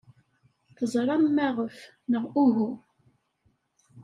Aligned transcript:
Teẓram 0.75 1.23
maɣef, 1.35 1.77
neɣ 2.11 2.23
uhu? 2.43 2.69